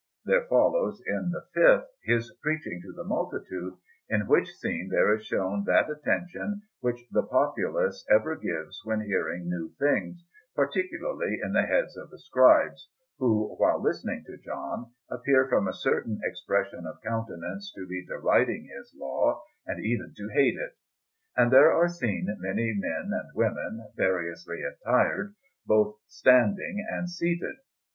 [0.25, 3.77] There follows in the fifth his preaching to the multitude,
[4.09, 9.47] in which scene there is shown that attention which the populace ever gives when hearing
[9.47, 10.25] new things,
[10.55, 15.71] particularly in the heads of the Scribes, who, while listening to John, appear from a
[15.73, 20.73] certain expression of countenance to be deriding his law, and even to hate it;
[21.37, 25.35] and there are seen many men and women, variously attired,
[25.67, 27.57] both standing and seated.